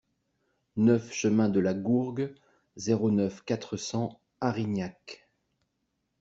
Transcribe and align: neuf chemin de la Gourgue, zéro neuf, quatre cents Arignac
neuf 0.77 1.11
chemin 1.13 1.47
de 1.47 1.59
la 1.59 1.75
Gourgue, 1.75 2.33
zéro 2.75 3.11
neuf, 3.11 3.43
quatre 3.45 3.77
cents 3.77 4.19
Arignac 4.39 5.29